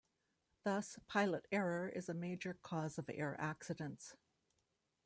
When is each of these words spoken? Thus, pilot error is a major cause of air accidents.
Thus, 0.63 0.97
pilot 1.07 1.45
error 1.51 1.87
is 1.89 2.09
a 2.09 2.15
major 2.15 2.57
cause 2.63 2.97
of 2.97 3.07
air 3.13 3.39
accidents. 3.39 4.15